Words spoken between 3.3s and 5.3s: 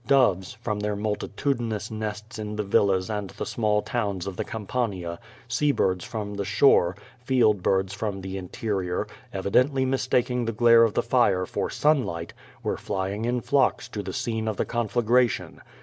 small towns of the Campania,